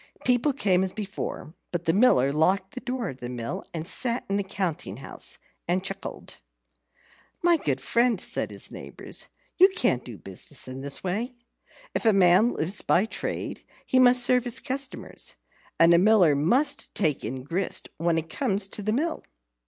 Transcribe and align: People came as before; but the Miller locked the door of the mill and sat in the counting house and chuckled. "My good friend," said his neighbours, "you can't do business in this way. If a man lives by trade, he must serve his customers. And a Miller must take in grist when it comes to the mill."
People 0.25 0.51
came 0.51 0.83
as 0.83 0.93
before; 0.93 1.53
but 1.71 1.85
the 1.85 1.93
Miller 1.93 2.33
locked 2.33 2.73
the 2.73 2.79
door 2.79 3.09
of 3.09 3.17
the 3.17 3.29
mill 3.29 3.63
and 3.71 3.87
sat 3.87 4.25
in 4.27 4.37
the 4.37 4.43
counting 4.43 4.97
house 4.97 5.37
and 5.67 5.83
chuckled. 5.83 6.37
"My 7.43 7.57
good 7.57 7.79
friend," 7.79 8.19
said 8.19 8.49
his 8.49 8.71
neighbours, 8.71 9.27
"you 9.59 9.69
can't 9.69 10.03
do 10.03 10.17
business 10.17 10.67
in 10.67 10.81
this 10.81 11.03
way. 11.03 11.35
If 11.93 12.05
a 12.07 12.13
man 12.13 12.51
lives 12.53 12.81
by 12.81 13.05
trade, 13.05 13.63
he 13.85 13.99
must 13.99 14.23
serve 14.23 14.43
his 14.45 14.59
customers. 14.59 15.35
And 15.79 15.93
a 15.93 15.99
Miller 15.99 16.35
must 16.35 16.95
take 16.95 17.23
in 17.23 17.43
grist 17.43 17.87
when 17.97 18.17
it 18.17 18.27
comes 18.27 18.67
to 18.69 18.81
the 18.81 18.93
mill." 18.93 19.23